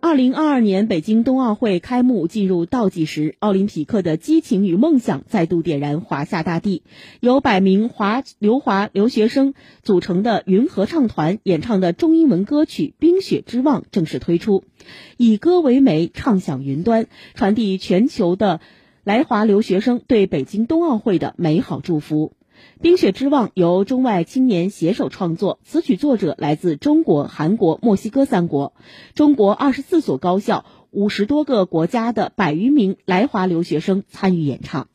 [0.00, 6.82] 二零二二年北京冬奥会开幕进入倒计时，奥林匹克的激情与梦想再度点燃华夏大地。
[7.20, 14.64] 由百名华留华留学生组成的云合唱团演唱的中英文歌曲《冰雪之望》正式推出，
[15.16, 18.60] 以歌为媒，唱响云端，传递全球的
[19.04, 22.32] 来华留学生对北京冬奥会的美好祝福。
[22.80, 28.74] 《冰雪之望》由中外青年携手创作，词曲作者来自中国、韩国、墨西哥三国，
[29.14, 34.88] 中国二十四所高校、五十多个国家的百余名来华留学生参与演唱。